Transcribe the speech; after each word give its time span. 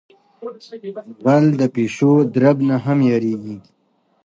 غل 1.23 1.45
د 1.59 1.61
پیشو 1.75 2.11
درب 2.33 2.57
نہ 2.67 2.77
ھم 2.83 2.99
یریگی. 3.11 3.57